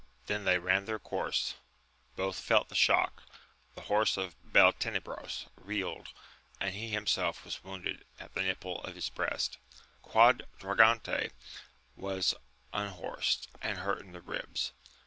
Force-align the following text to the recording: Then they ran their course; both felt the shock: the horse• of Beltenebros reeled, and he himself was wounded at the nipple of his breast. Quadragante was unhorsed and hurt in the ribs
Then 0.25 0.45
they 0.45 0.57
ran 0.57 0.85
their 0.85 0.97
course; 0.97 1.53
both 2.15 2.39
felt 2.39 2.69
the 2.69 2.73
shock: 2.75 3.21
the 3.75 3.81
horse• 3.81 4.15
of 4.19 4.35
Beltenebros 4.43 5.45
reeled, 5.57 6.07
and 6.59 6.73
he 6.73 6.89
himself 6.89 7.45
was 7.45 7.63
wounded 7.63 8.03
at 8.19 8.33
the 8.33 8.41
nipple 8.41 8.81
of 8.81 8.95
his 8.95 9.09
breast. 9.11 9.59
Quadragante 10.01 11.33
was 11.95 12.33
unhorsed 12.73 13.47
and 13.61 13.77
hurt 13.77 13.99
in 14.01 14.11
the 14.13 14.21
ribs 14.21 14.71